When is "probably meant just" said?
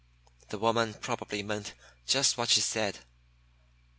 0.95-2.35